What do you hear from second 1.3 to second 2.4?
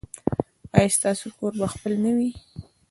کور به خپل نه وي؟